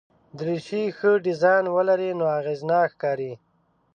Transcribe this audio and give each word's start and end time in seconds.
دریشي 0.37 0.83
ښه 0.97 1.11
ډیزاین 1.25 1.65
ولري 1.75 2.11
نو 2.19 2.25
اغېزناک 2.39 2.89
ښکاري. 2.95 3.33